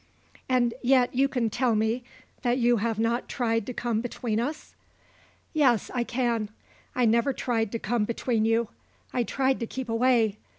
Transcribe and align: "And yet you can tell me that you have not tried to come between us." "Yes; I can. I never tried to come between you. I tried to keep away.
"And 0.49 0.73
yet 0.81 1.13
you 1.13 1.27
can 1.27 1.51
tell 1.51 1.75
me 1.75 2.03
that 2.41 2.57
you 2.57 2.77
have 2.77 2.97
not 2.97 3.29
tried 3.29 3.67
to 3.67 3.73
come 3.75 4.01
between 4.01 4.39
us." 4.39 4.73
"Yes; 5.53 5.91
I 5.93 6.03
can. 6.03 6.49
I 6.95 7.05
never 7.05 7.33
tried 7.33 7.71
to 7.73 7.77
come 7.77 8.05
between 8.05 8.43
you. 8.43 8.69
I 9.13 9.21
tried 9.21 9.59
to 9.59 9.67
keep 9.67 9.89
away. 9.89 10.39